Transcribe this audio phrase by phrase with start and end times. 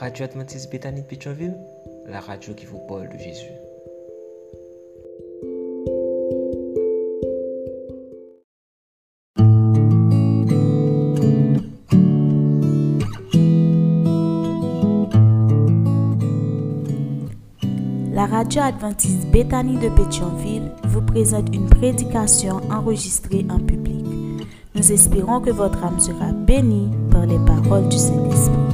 [0.00, 1.56] Radio Adventiste Bethany de Pétionville,
[2.06, 3.50] la radio qui vous parle de Jésus.
[18.12, 24.06] La radio adventiste Bethany de Pétionville vous présente une prédication enregistrée en public.
[24.76, 28.67] Nous espérons que votre âme sera bénie par les paroles du Saint-Esprit.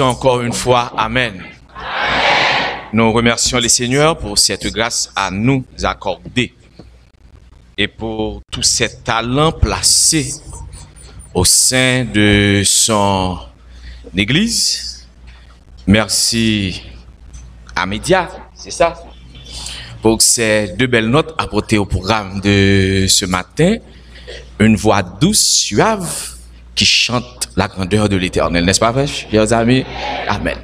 [0.00, 1.42] Encore une fois Amen.
[2.92, 6.54] Nous remercions les seigneurs pour cette grâce à nous accorder
[7.76, 10.32] et pour tous ces talents placés
[11.32, 13.38] au sein de son
[14.16, 15.06] église.
[15.86, 16.82] Merci
[17.74, 18.94] à Média, c'est ça,
[20.00, 23.76] pour ces deux belles notes apportées au programme de ce matin.
[24.60, 26.36] Une voix douce, suave,
[26.74, 28.64] qui chante la grandeur de l'éternel.
[28.64, 29.84] N'est-ce pas vrai, chers amis?
[30.28, 30.56] Amen.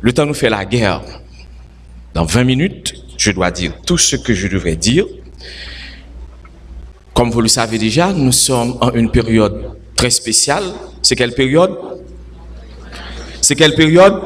[0.00, 1.00] Le temps nous fait la guerre.
[2.14, 5.06] Dans 20 minutes, je dois dire tout ce que je devrais dire.
[7.14, 10.64] Comme vous le savez déjà, nous sommes en une période très spéciale.
[11.02, 11.78] C'est quelle période?
[13.40, 14.20] C'est quelle période?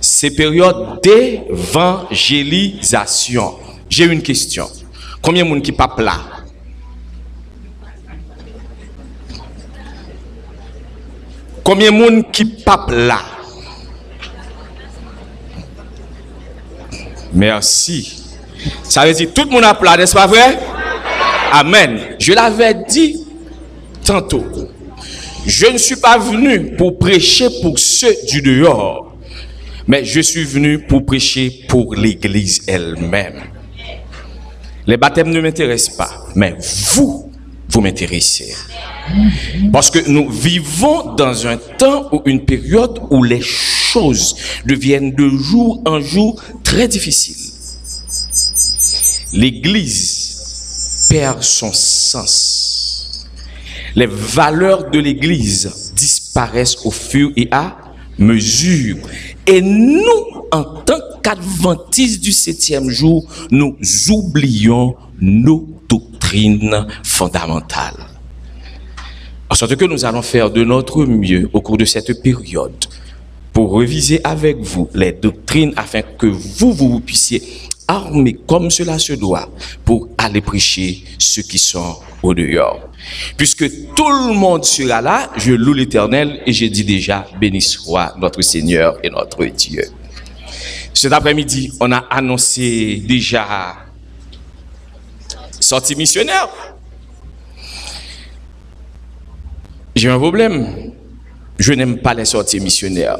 [0.00, 3.54] C'est période d'évangélisation.
[3.88, 4.68] J'ai une question.
[5.22, 6.20] Combien de monde qui pas là?
[11.70, 13.20] Combien de monde qui pas là?
[17.32, 18.24] Merci.
[18.82, 20.58] Ça veut dire tout le monde a plat, n'est-ce pas vrai?
[21.52, 22.16] Amen.
[22.18, 23.24] Je l'avais dit
[24.04, 24.44] tantôt.
[25.46, 29.14] Je ne suis pas venu pour prêcher pour ceux du dehors,
[29.86, 33.42] mais je suis venu pour prêcher pour l'Église elle-même.
[34.88, 36.56] Les baptêmes ne m'intéressent pas, mais
[36.94, 37.29] vous,
[37.70, 38.54] vous m'intéressez.
[39.72, 44.36] Parce que nous vivons dans un temps ou une période où les choses
[44.66, 47.36] deviennent de jour en jour très difficiles.
[49.32, 53.26] L'Église perd son sens.
[53.94, 57.76] Les valeurs de l'Église disparaissent au fur et à
[58.20, 58.96] mesure.
[59.46, 63.76] Et nous, en tant qu'adventistes du septième jour, nous
[64.10, 68.06] oublions nos doctrines fondamentales.
[69.48, 72.84] En sorte que nous allons faire de notre mieux au cours de cette période
[73.52, 77.42] pour reviser avec vous les doctrines afin que vous, vous, puissiez
[77.90, 79.48] armer comme cela se doit
[79.84, 82.80] pour aller prêcher ceux qui sont au dehors.
[83.36, 88.14] Puisque tout le monde sera là, je loue l'éternel et je dis déjà, béni soit
[88.18, 89.84] notre Seigneur et notre Dieu.
[90.92, 93.76] Cet après-midi, on a annoncé déjà
[95.58, 96.48] sortie missionnaire.
[99.96, 100.92] J'ai un problème.
[101.58, 103.18] Je n'aime pas les sorties missionnaires.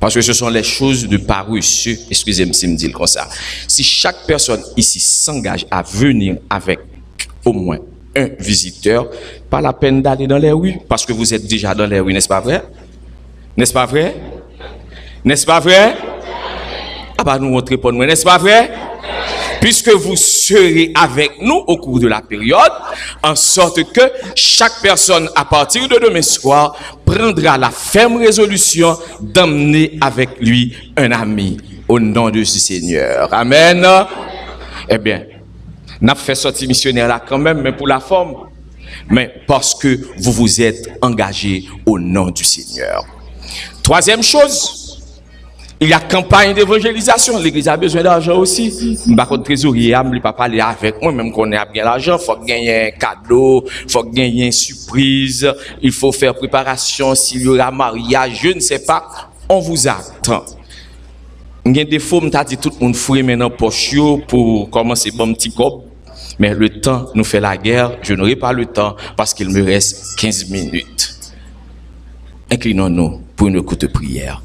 [0.00, 1.98] Parce que ce sont les choses de paresseux.
[2.10, 3.28] Excusez-moi si je me dis comme ça.
[3.68, 6.80] Si chaque personne ici s'engage à venir avec
[7.44, 7.78] au moins
[8.16, 9.08] un visiteur,
[9.48, 10.78] pas la peine d'aller dans les rues.
[10.88, 12.62] Parce que vous êtes déjà dans les rues, n'est-ce pas vrai?
[13.56, 14.16] N'est-ce pas vrai?
[15.22, 15.94] N'est-ce pas vrai?
[17.18, 18.70] Ah bah nous on répond, n'est-ce pas vrai?
[19.60, 22.72] Puisque vous serez avec nous au cours de la période,
[23.22, 24.00] en sorte que
[24.34, 31.12] chaque personne à partir de demain soir prendra la ferme résolution d'emmener avec lui un
[31.12, 33.32] ami au nom de ce Seigneur.
[33.32, 33.86] Amen.
[34.88, 35.24] Eh bien,
[36.00, 38.48] n'a fait sortir missionnaire là quand même, mais pour la forme,
[39.08, 43.04] mais parce que vous vous êtes engagé au nom du Seigneur.
[43.82, 44.79] Troisième chose,
[45.82, 47.38] il y a campagne d'évangélisation.
[47.38, 48.98] L'église a besoin d'argent aussi.
[49.16, 52.18] Par contre, trésorier, je ne pas parler avec moi, même qu'on ait bien l'argent.
[52.20, 57.42] Il faut gagner un cadeau, il faut gagner une surprise, il faut faire préparation s'il
[57.42, 59.30] y aura mariage, je ne sais pas.
[59.48, 60.44] On vous attend.
[61.64, 63.94] Il y a des fois, je dit tout le monde fouille maintenant poche
[64.28, 65.84] pour commencer bon petit cop.
[66.38, 67.92] Mais le temps nous fait la guerre.
[68.02, 71.14] Je n'aurai pas le temps parce qu'il me reste 15 minutes.
[72.50, 74.42] Inclinons-nous pour une courte prière.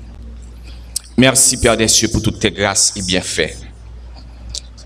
[1.17, 3.55] Merci Père des cieux pour toutes tes grâces et bienfaits.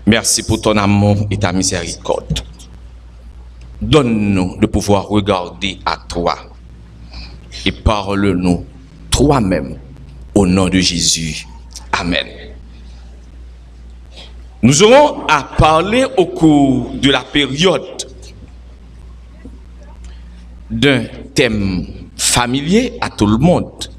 [0.06, 2.40] Merci pour ton amour et ta miséricorde.
[3.82, 6.36] Donne-nous de pouvoir regarder à toi
[7.66, 8.64] et parle-nous
[9.10, 9.78] toi-même
[10.32, 11.46] au nom de Jésus.
[11.92, 12.26] Amen.
[14.62, 18.06] Nous aurons à parler au cours de la période
[20.70, 21.86] d'un thème
[22.16, 23.90] familier à tout le monde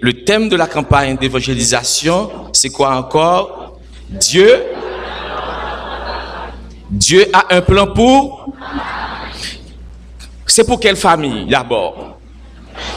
[0.00, 3.78] Le thème de la campagne d'évangélisation, c'est quoi encore?
[4.08, 4.62] Dieu.
[6.90, 8.52] Dieu a un plan pour.
[10.46, 12.18] C'est pour quelle famille d'abord?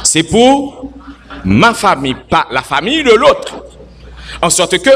[0.04, 0.92] C'est pour
[1.46, 3.56] ma famille, pas la famille de l'autre.
[4.42, 4.90] En sorte que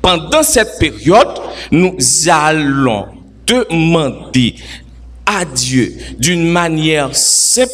[0.00, 1.40] pendant cette période,
[1.70, 1.96] nous
[2.30, 3.06] allons
[3.46, 4.54] demander
[5.26, 7.72] à Dieu d'une manière simple,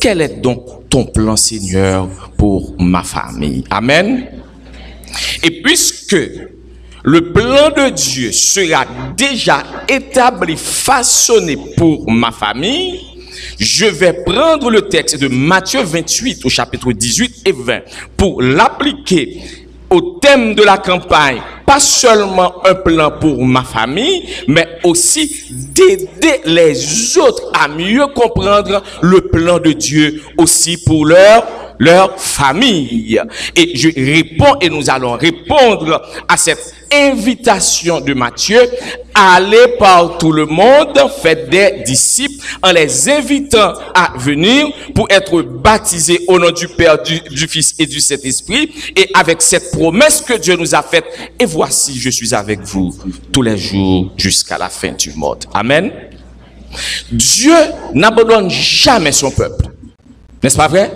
[0.00, 4.26] quel est donc ton plan Seigneur pour ma famille Amen.
[5.42, 6.16] Et puisque
[7.04, 8.84] le plan de Dieu sera
[9.16, 13.00] déjà établi, façonné pour ma famille,
[13.58, 17.80] je vais prendre le texte de Matthieu 28 au chapitre 18 et 20
[18.16, 19.40] pour l'appliquer
[20.36, 27.50] de la campagne, pas seulement un plan pour ma famille, mais aussi d'aider les autres
[27.58, 31.46] à mieux comprendre le plan de Dieu aussi pour leur
[31.78, 33.20] leur famille.
[33.54, 38.60] Et je réponds et nous allons répondre à cette invitation de Matthieu,
[39.14, 45.42] aller par tout le monde, faites des disciples en les invitant à venir pour être
[45.42, 50.20] baptisés au nom du Père, du, du Fils et du Saint-Esprit et avec cette promesse
[50.20, 51.04] que Dieu nous a faite.
[51.38, 52.94] Et voici, je suis avec vous
[53.32, 55.44] tous les jours jusqu'à la fin du monde.
[55.52, 55.90] Amen.
[57.10, 57.54] Dieu
[57.94, 59.66] n'abandonne jamais son peuple.
[60.42, 60.92] N'est-ce pas vrai?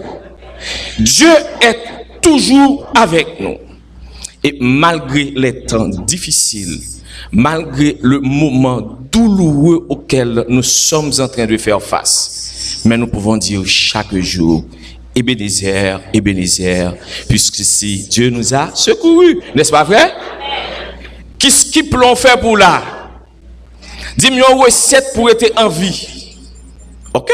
[0.98, 1.30] Dieu
[1.60, 1.78] est
[2.20, 3.56] toujours avec nous.
[4.44, 6.80] Et malgré les temps difficiles,
[7.30, 13.36] malgré le moment douloureux auquel nous sommes en train de faire face, mais nous pouvons
[13.36, 14.64] dire chaque jour,
[15.14, 16.96] Ebenezer, Ebenezer,
[17.28, 20.12] puisque si Dieu nous a secourus, n'est-ce pas vrai?
[21.38, 22.82] Qu'est-ce qui peut faire pour là?
[24.16, 26.36] Dis-moi une recette pour être en vie?
[27.14, 27.30] Ok?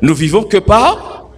[0.00, 1.30] Nous vivons que par,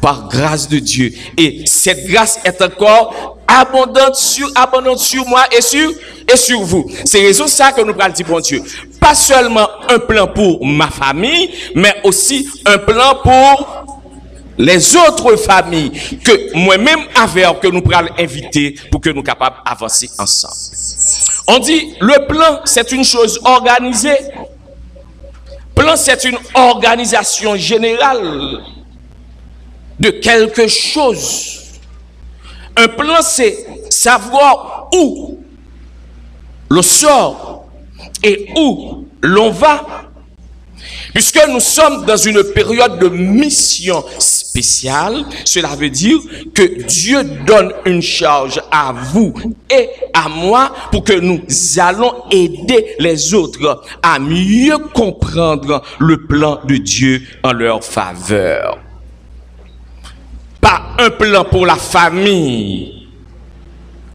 [0.00, 1.12] par grâce de Dieu.
[1.36, 5.90] Et cette grâce est encore abondante sur, abondante sur moi et sur,
[6.32, 6.90] et sur vous.
[7.04, 8.62] C'est raison ça que nous parlons dire, bon Dieu.
[9.00, 13.86] Pas seulement un plan pour ma famille, mais aussi un plan pour
[14.58, 15.92] les autres familles
[16.24, 20.54] que moi-même avec que nous pourrons inviter pour que nous capables d'avancer ensemble.
[21.48, 24.16] On dit le plan c'est une chose organisée.
[25.74, 28.60] Plan c'est une organisation générale
[30.00, 31.65] de quelque chose.
[32.76, 35.38] Un plan c'est savoir où
[36.68, 37.66] le sort
[38.22, 40.06] et où l'on va
[41.14, 46.18] Puisque nous sommes dans une période de mission spéciale, cela veut dire
[46.54, 49.32] que Dieu donne une charge à vous
[49.70, 51.40] et à moi pour que nous
[51.78, 58.85] allons aider les autres à mieux comprendre le plan de Dieu en leur faveur.
[60.60, 63.06] Pas un plan pour la famille,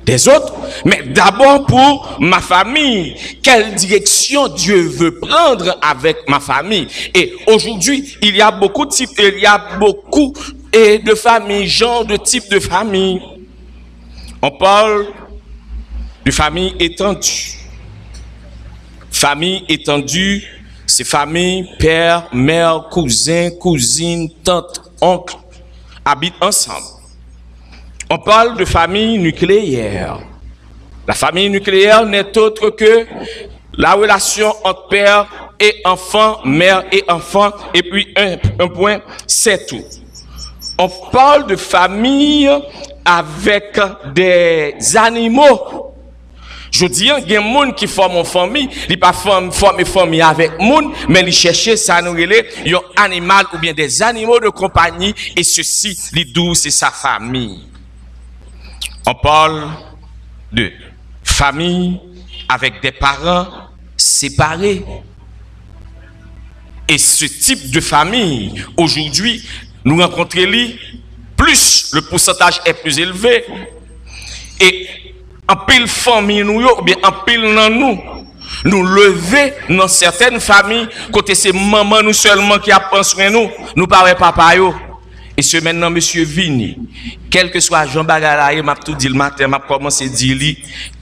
[0.04, 0.54] des autres,
[0.84, 3.16] mais d'abord pour ma famille.
[3.44, 6.88] Quelle direction Dieu veut prendre avec ma famille?
[7.14, 10.34] Et aujourd'hui, il y a beaucoup de types, il y a beaucoup
[10.74, 13.22] de familles, genre de type de famille.
[14.42, 15.06] On parle
[16.26, 17.60] de famille étendue.
[19.12, 20.44] Famille étendue,
[20.88, 25.36] c'est famille, père, mère, cousin, cousine, tante, oncle,
[26.06, 26.86] habitent ensemble.
[28.10, 30.20] On parle de famille nucléaire.
[31.08, 33.06] La famille nucléaire n'est autre que
[33.78, 39.84] la relation entre père et enfant, mère et enfant, et puis un, point, c'est tout.
[40.78, 42.50] On parle de famille
[43.06, 43.80] avec
[44.14, 45.91] des animaux.
[46.72, 49.86] Je dis, il y a des gens qui forment une famille, ils pas forment une
[49.86, 54.48] famille avec moun, mais ils cherchent ça nous un animal ou bien des animaux de
[54.48, 57.60] compagnie, et ceci, les douze, c'est sa famille.
[59.06, 59.70] On parle
[60.52, 60.72] de
[61.24, 62.00] famille
[62.48, 63.48] avec des parents
[63.98, 64.84] séparés.
[66.88, 69.44] Et ce type de famille, aujourd'hui,
[69.84, 70.46] nous rencontrons
[71.36, 73.46] plus le pourcentage est plus élevé.
[74.60, 74.88] Et
[75.52, 78.00] en pile famille nous, ou bien en pile dans nous,
[78.64, 83.88] nous lever dans certaines familles, côté c'est maman nous seulement qui a pensé nous, nous
[83.88, 84.74] parlons papa yo.
[85.36, 86.78] Et ce maintenant, monsieur Vini,
[87.30, 90.56] quel que soit Jean Bagalaye, m'a tout dit le matin, m'a commencé à dire,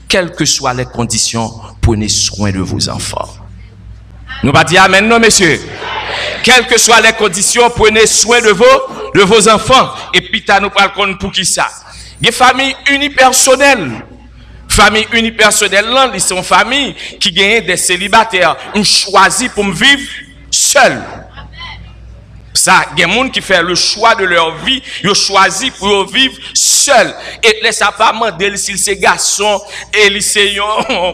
[0.08, 3.28] quelles que soient les conditions, prenez soin de vos enfants.
[4.42, 5.60] Nous pas dire amen, non, monsieur.
[6.42, 8.64] Quelles que soient les conditions, prenez soin de vos,
[9.14, 9.90] de vos enfants.
[10.14, 11.68] Et puis, nous parlons pour qui ça?
[12.20, 14.04] Des familles unipersonnelles.
[14.70, 18.56] Famille unipersonnelle, là, ils sont familles qui gagnent des célibataires.
[18.74, 20.08] Ils choisissent pour vivre
[20.50, 21.02] seul.
[22.54, 25.14] Ça, il y a des gens qui font le choix de leur vie, ils ont
[25.14, 27.14] choisi pour vivre seuls.
[27.42, 29.60] Et laisse pas demander si c'est garçon
[29.92, 30.62] et lycéen,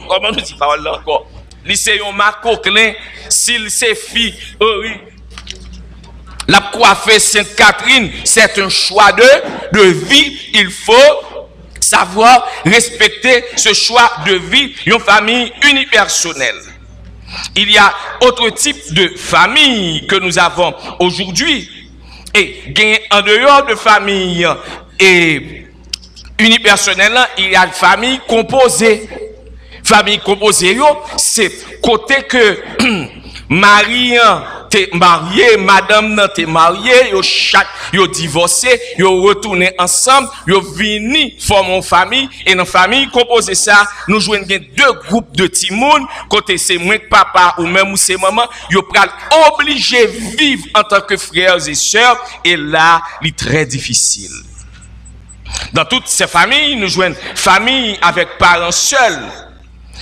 [0.09, 1.27] comment nous dit parole encore?
[1.65, 2.93] Lycéen Marcoquelin,
[3.29, 4.93] s'il c'est fille, oh oui.
[6.49, 9.25] La coiffée Sainte-Catherine, c'est un choix de,
[9.73, 10.39] de vie.
[10.55, 11.36] Il faut
[11.87, 16.61] savoir respecter ce choix de vie, une famille unipersonnelle.
[17.55, 21.69] Il y a autre type de famille que nous avons aujourd'hui.
[22.35, 22.63] Et
[23.11, 24.47] en dehors de famille
[25.01, 25.67] et
[26.39, 29.09] unipersonnelle, il y a une famille composée.
[29.83, 30.77] Famille composée,
[31.17, 32.63] c'est côté que
[33.49, 40.61] Marian te marye, madame nan te marye, yo chak, yo divose, yo retoune ansam, yo
[40.75, 43.79] vini formon fami, e nan fami kompose sa,
[44.11, 48.01] nou jwen gen de group de timoun, kote se mwen k papa ou mwen mou
[48.01, 49.15] se maman, yo pral
[49.47, 54.35] oblige vive an tanke freyaz e sèr, e la li tre difisil.
[55.71, 59.21] Dan tout se fami, nou jwen fami avek paran sèl,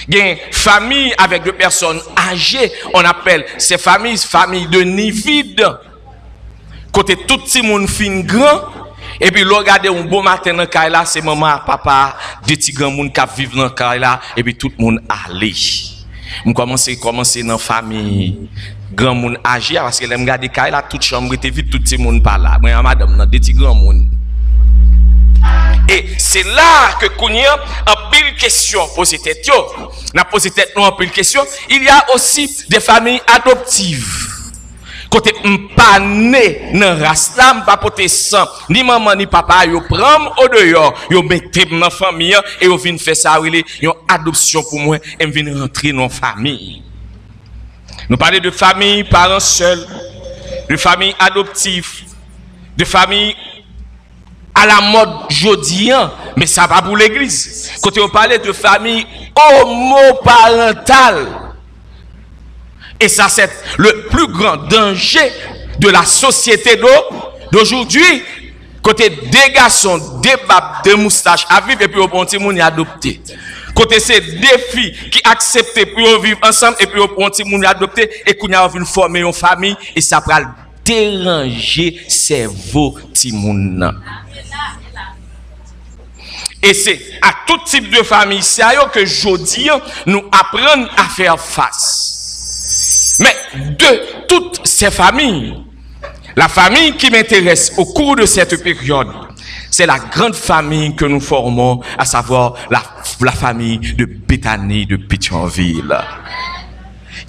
[0.08, 5.66] une famille avec des personnes âgées, on appelle ces familles familles de nid vide.
[6.92, 8.62] Côté tout le monde fin grand,
[9.20, 12.90] et puis l'on regarde un beau matin dans là, c'est maman, papa, des petits grands
[12.90, 15.52] monde qui vivent dans là, et puis tout le monde allé.
[15.54, 18.48] Je commence commencer dans la famille
[18.92, 22.22] grand monde âgé, parce que je regarde là, toute chambre était vide, tout le monde
[22.22, 22.58] par là.
[22.60, 24.06] Moi, madame, des petits grands monde.
[25.88, 29.48] Et c'est là que Kounia a pile question posé tête
[30.14, 31.42] n'a posé tête nous en pile question.
[31.68, 34.30] Il y a aussi des familles adoptives.
[35.10, 35.32] Côté
[35.76, 40.48] pas né dans race là, pas porter sang, ni maman ni papa yo prend au
[40.48, 45.26] dehors, yo mettez dans famille et yo vinn faire ça une adoption pour moi et
[45.26, 46.82] vinn rentrer dans famille.
[48.08, 49.86] Nous parlons de famille parents seuls,
[50.68, 51.88] de famille adoptive,
[52.76, 53.36] de famille
[54.54, 57.72] à la mode jodien, mais ça va pour l'église.
[57.82, 59.06] Quand on parlait de famille
[59.60, 61.26] homoparentale,
[63.00, 65.32] et ça c'est le plus grand danger
[65.78, 66.80] de la société
[67.50, 68.22] d'aujourd'hui.
[68.80, 72.60] Côté des garçons, des babes, des moustaches à vivre et puis au bon petit monde
[72.60, 73.20] adopté.
[73.74, 77.64] Côté c'est des filles qui acceptent pour vivre ensemble et puis au bon petit monde
[77.64, 80.40] adopté et qu'on a envie former une famille et ça va
[80.84, 83.90] déranger cerveau petit monde.
[86.64, 88.40] Et c'est à tout type de famille
[88.90, 89.68] que je dis,
[90.06, 93.18] nous apprenons à faire face.
[93.20, 93.36] Mais
[93.78, 95.62] de toutes ces familles,
[96.36, 99.08] la famille qui m'intéresse au cours de cette période,
[99.70, 102.80] c'est la grande famille que nous formons, à savoir la,
[103.32, 105.94] famille de Bethany de Pétionville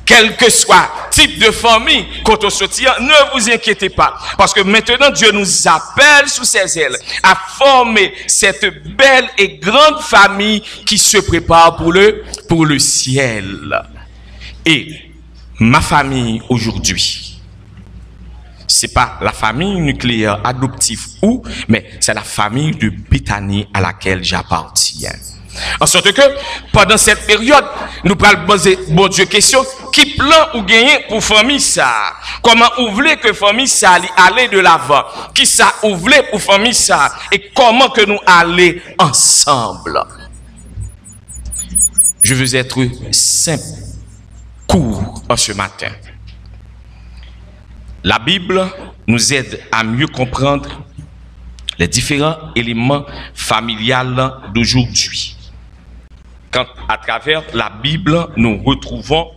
[0.06, 4.18] quel que soit type de famille quand on sortir, ne vous inquiétez pas.
[4.38, 10.02] Parce que maintenant, Dieu nous appelle sous ses ailes à former cette belle et grande
[10.02, 13.82] famille qui se prépare pour le, pour le ciel.
[14.66, 14.90] Et
[15.60, 17.40] ma famille aujourd'hui,
[18.68, 24.24] c'est pas la famille nucléaire adoptive ou, mais c'est la famille de Bethany à laquelle
[24.24, 25.12] j'appartiens.
[25.80, 26.22] En sorte que,
[26.72, 27.66] pendant cette période,
[28.04, 32.14] nous parlons poser, bon question, qui plan ou gagner pour famille ça?
[32.42, 35.04] Comment vous voulez que famille ça de l'avant?
[35.34, 37.14] Qui ça vous voulez pour famille ça?
[37.32, 40.04] Et comment que nous aller ensemble?
[42.22, 42.80] Je veux être
[43.12, 43.64] simple,
[44.68, 45.92] court en ce matin.
[48.04, 48.68] La Bible
[49.08, 50.70] nous aide à mieux comprendre
[51.78, 55.36] les différents éléments familiales d'aujourd'hui
[56.56, 59.32] quand à travers la Bible, nous retrouvons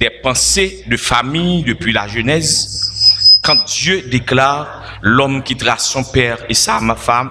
[0.00, 6.54] des pensées de famille depuis la Genèse, quand Dieu déclare l'homme quittera son père et
[6.54, 7.30] sa femme,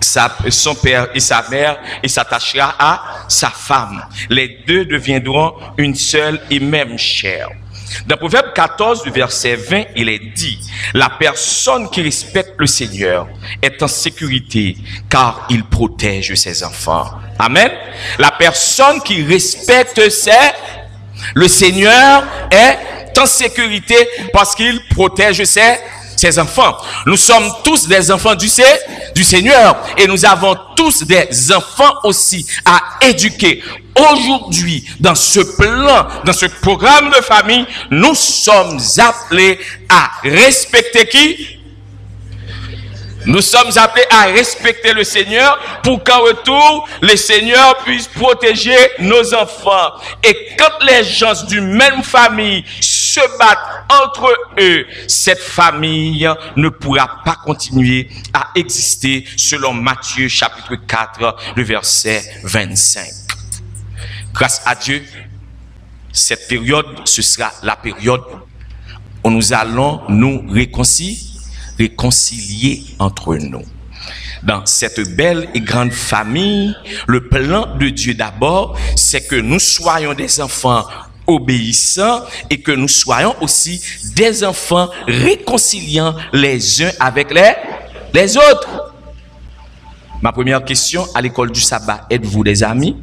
[0.00, 4.02] son père et sa mère et s'attachera à sa femme.
[4.30, 7.50] Les deux deviendront une seule et même chair.
[8.06, 10.58] Dans Proverbe 14, verset 20, il est dit,
[10.94, 13.28] la personne qui respecte le Seigneur
[13.62, 14.76] est en sécurité
[15.08, 17.10] car il protège ses enfants.
[17.38, 17.70] Amen.
[18.18, 20.00] La personne qui respecte
[21.34, 23.96] le Seigneur est en sécurité
[24.32, 26.76] parce qu'il protège ses, enfants.
[27.06, 28.48] Nous sommes tous des enfants du
[29.24, 33.62] Seigneur et nous avons tous des enfants aussi à éduquer.
[33.98, 41.58] Aujourd'hui, dans ce plan, dans ce programme de famille, nous sommes appelés à respecter qui?
[43.26, 49.34] Nous sommes appelés à respecter le Seigneur pour qu'en retour, le Seigneur puisse protéger nos
[49.34, 49.92] enfants.
[50.22, 57.20] Et quand les gens d'une même famille se battent entre eux, cette famille ne pourra
[57.24, 63.27] pas continuer à exister selon Matthieu chapitre 4, le verset 25.
[64.32, 65.02] Grâce à Dieu,
[66.12, 68.22] cette période, ce sera la période
[69.24, 71.18] où nous allons nous réconcilier,
[71.78, 73.62] réconcilier entre nous.
[74.42, 76.74] Dans cette belle et grande famille,
[77.06, 80.86] le plan de Dieu d'abord, c'est que nous soyons des enfants
[81.26, 83.82] obéissants et que nous soyons aussi
[84.14, 87.52] des enfants réconciliants les uns avec les,
[88.14, 88.94] les autres.
[90.22, 92.96] Ma première question à l'école du sabbat, êtes-vous des amis?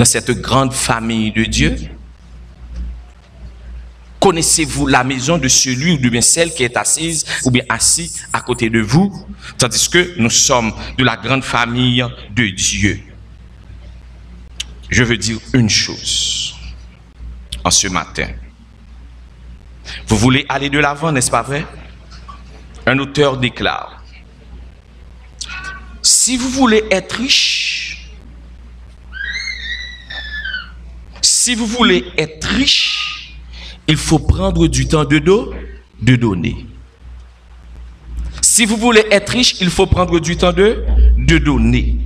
[0.00, 1.76] Dans cette grande famille de Dieu
[4.18, 8.10] Connaissez-vous la maison de celui ou de bien celle qui est assise ou bien assis
[8.32, 9.12] à côté de vous
[9.58, 12.98] Tandis que nous sommes de la grande famille de Dieu?
[14.88, 16.54] Je veux dire une chose
[17.62, 18.28] en ce matin.
[20.06, 21.66] Vous voulez aller de l'avant, n'est-ce pas vrai?
[22.86, 24.02] Un auteur déclare,
[26.00, 27.59] si vous voulez être riche,
[31.50, 33.34] si vous voulez être riche,
[33.88, 35.52] il faut prendre du temps de dos,
[36.00, 36.64] de donner.
[38.40, 40.84] Si vous voulez être riche, il faut prendre du temps de,
[41.18, 41.96] de donner.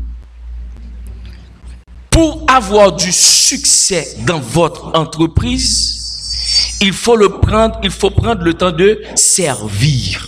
[2.08, 8.54] Pour avoir du succès dans votre entreprise, il faut le prendre, il faut prendre le
[8.54, 10.26] temps de servir.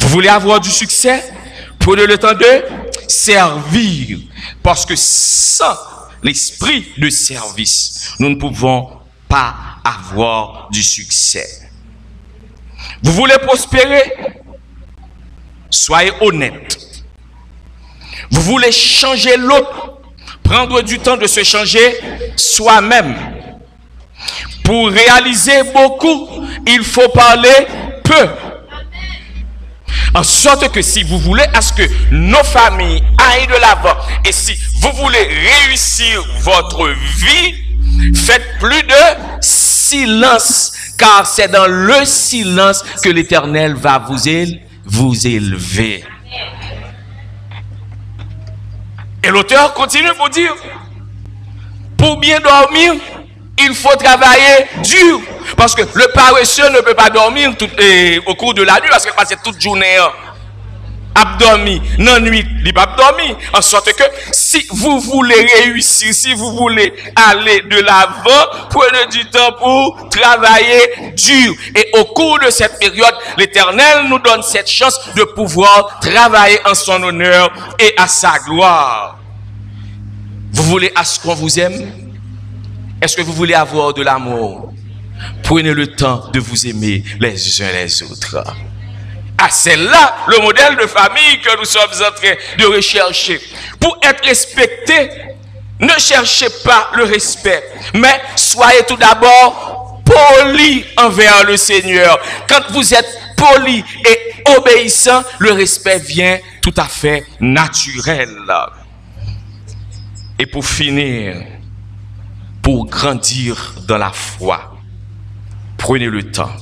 [0.00, 1.32] Vous voulez avoir du succès?
[1.78, 2.64] Prenez le temps de
[3.06, 4.18] servir.
[4.64, 5.89] Parce que sans
[6.22, 8.90] l'esprit de service, nous ne pouvons
[9.28, 11.70] pas avoir du succès.
[13.02, 14.12] Vous voulez prospérer?
[15.70, 16.78] Soyez honnête.
[18.30, 19.98] Vous voulez changer l'autre?
[20.42, 21.80] Prendre du temps de se changer
[22.36, 23.14] soi-même.
[24.64, 26.28] Pour réaliser beaucoup,
[26.66, 27.66] il faut parler
[28.02, 28.28] peu.
[30.14, 34.32] En sorte que si vous voulez à ce que nos familles aillent de l'avant et
[34.32, 35.28] si vous voulez
[35.68, 43.98] réussir votre vie, faites plus de silence car c'est dans le silence que l'Éternel va
[43.98, 44.18] vous,
[44.84, 46.04] vous élever.
[49.22, 50.54] Et l'auteur continue pour dire,
[51.96, 52.94] pour bien dormir,
[53.60, 55.20] il faut travailler dur.
[55.56, 57.68] Parce que le paresseux ne peut pas dormir tout,
[58.26, 59.98] au cours de la nuit parce qu'il passe toute journée
[61.14, 63.36] abdormi, non nuit, il.
[63.52, 69.28] En sorte que si vous voulez réussir, si vous voulez aller de l'avant, prenez du
[69.28, 71.54] temps pour travailler dur.
[71.74, 76.74] Et au cours de cette période, l'Éternel nous donne cette chance de pouvoir travailler en
[76.74, 79.18] son honneur et à sa gloire.
[80.52, 81.99] Vous voulez à ce qu'on vous aime?
[83.00, 84.72] Est-ce que vous voulez avoir de l'amour?
[85.42, 88.42] Prenez le temps de vous aimer les uns les autres.
[89.38, 93.40] Ah, c'est là le modèle de famille que nous sommes en train de rechercher.
[93.78, 95.10] Pour être respecté,
[95.78, 102.18] ne cherchez pas le respect, mais soyez tout d'abord poli envers le Seigneur.
[102.46, 108.36] Quand vous êtes poli et obéissant, le respect vient tout à fait naturel.
[110.38, 111.36] Et pour finir,
[112.62, 114.76] pour grandir dans la foi,
[115.78, 116.52] prenez le temps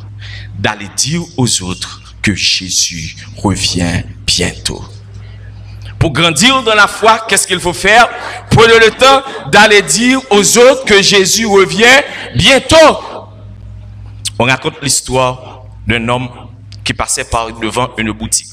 [0.59, 4.85] d'aller dire aux autres que Jésus revient bientôt.
[5.99, 8.09] Pour grandir dans la foi, qu'est-ce qu'il faut faire?
[8.51, 12.03] Prenez le temps d'aller dire aux autres que Jésus revient
[12.37, 12.77] bientôt.
[14.39, 16.29] On raconte l'histoire d'un homme
[16.85, 18.49] qui passait par devant une boutique.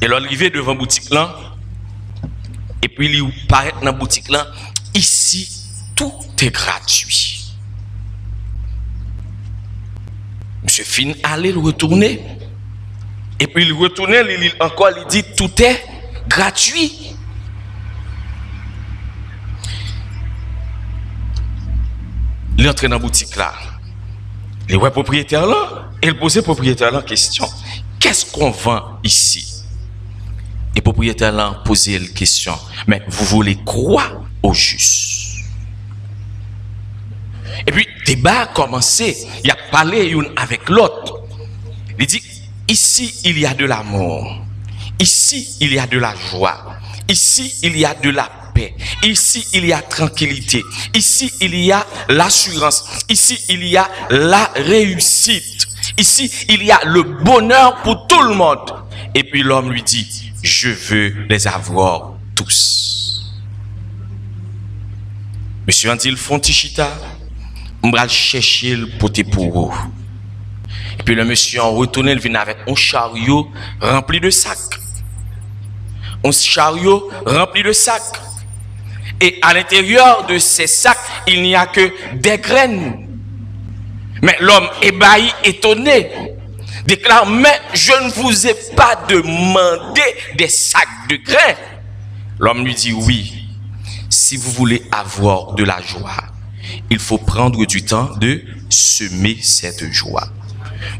[0.00, 1.34] Et l'arrivée devant boutique là,
[2.96, 4.46] puis il paraît dans la boutique là,
[4.94, 5.48] ici,
[5.94, 7.44] tout est gratuit.
[10.64, 12.20] Monsieur Fin allait le retourner.
[13.38, 15.84] Et puis il retournait, il, encore, il dit tout est
[16.26, 17.14] gratuit.
[22.58, 23.52] Il entre dans la boutique là.
[24.68, 27.46] Le ouais propriétaire là, il posait propriétaire là question.
[28.00, 29.55] Qu'est-ce qu'on vend ici?
[30.86, 32.56] Propriétaire là posait la question.
[32.86, 35.40] Mais vous voulez quoi au juste?
[37.66, 39.16] Et puis, débat a commencé.
[39.42, 41.24] Il a parlé une avec l'autre.
[41.98, 42.22] Il dit,
[42.68, 44.44] ici, il y a de l'amour.
[45.00, 46.76] Ici, il y a de la joie.
[47.08, 48.72] Ici, il y a de la paix.
[49.02, 50.62] Ici, il y a tranquillité.
[50.94, 52.84] Ici, il y a l'assurance.
[53.08, 55.66] Ici, il y a la réussite.
[55.98, 58.70] Ici, il y a le bonheur pour tout le monde.
[59.16, 63.32] Et puis l'homme lui dit, je veux les avoir tous.
[65.66, 66.88] Monsieur Andil Fontichita,
[67.82, 69.74] on va chercher le poté pour eux.
[70.98, 74.78] Et puis le monsieur en retourné, il vient avec un chariot rempli de sacs.
[76.24, 78.02] Un chariot rempli de sacs.
[79.20, 83.08] Et à l'intérieur de ces sacs, il n'y a que des graines.
[84.22, 86.35] Mais l'homme ébahi, étonné,
[86.86, 90.02] déclare, mais je ne vous ai pas demandé
[90.36, 91.56] des sacs de grains.
[92.38, 93.44] L'homme lui dit, oui,
[94.10, 96.16] si vous voulez avoir de la joie,
[96.90, 100.28] il faut prendre du temps de semer cette joie.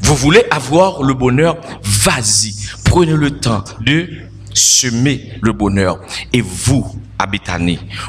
[0.00, 4.08] Vous voulez avoir le bonheur, vas-y, prenez le temps de
[4.54, 6.00] semer le bonheur.
[6.32, 7.58] Et vous, habitants,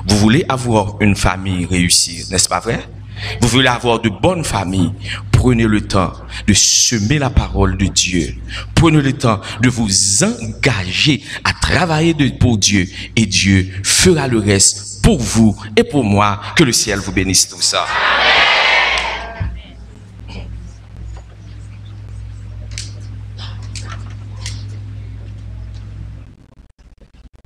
[0.07, 2.79] vous voulez avoir une famille réussie, n'est-ce pas vrai?
[3.41, 4.93] Vous voulez avoir de bonnes familles,
[5.37, 6.13] prenez le temps
[6.47, 8.33] de semer la parole de Dieu.
[8.73, 9.87] Prenez le temps de vous
[10.23, 16.41] engager à travailler pour Dieu et Dieu fera le reste pour vous et pour moi.
[16.55, 17.85] Que le ciel vous bénisse tout ça.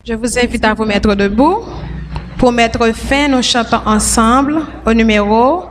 [0.07, 1.59] Je vous invite à vous mettre debout.
[2.37, 5.70] Pour mettre fin, nous chantons ensemble au numéro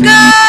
[0.00, 0.47] plus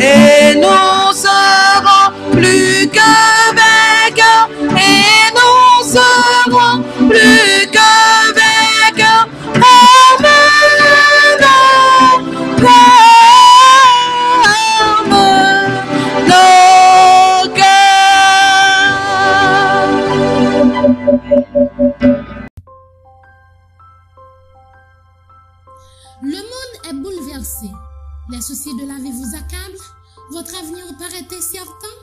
[0.00, 3.10] Et nous serons plus que
[3.58, 4.48] vainqueurs.
[4.76, 7.90] Et nous serons plus que
[8.34, 9.28] vainqueurs.
[16.28, 17.82] Nos cœurs.
[26.22, 27.70] Le monde est bouleversé.
[28.30, 29.78] Les soucis de la vie vous accablent.
[30.30, 31.96] Votre avenir paraît incertain.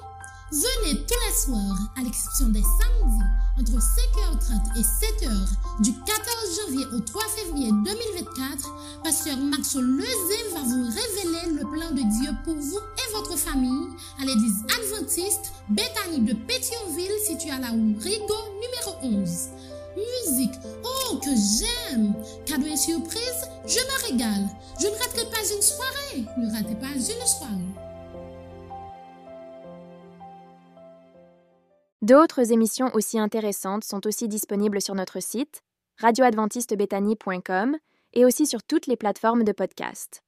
[0.52, 3.24] Venez tous les soirs, à l'exception des samedis,
[3.58, 5.32] entre 5h30 et 7h,
[5.82, 6.10] du 14
[6.66, 12.32] janvier au 3 février 2024, Pasteur Max Lezé va vous révéler le plan de Dieu
[12.44, 13.88] pour vous et votre famille
[14.20, 19.50] à l'église adventiste Bethany de Pétionville, située à la Rigaud, numéro 11
[20.00, 20.54] musique.
[20.84, 22.14] Oh, que j'aime.
[22.46, 24.50] Cadeau et surprise, je me régale.
[24.80, 26.26] Je ne raterai pas une soirée.
[26.38, 27.54] Ne ratez pas une soirée.
[32.02, 35.62] D'autres émissions aussi intéressantes sont aussi disponibles sur notre site
[35.98, 37.78] radioadventistebethany.com
[38.14, 40.24] et aussi sur toutes les plateformes de podcast.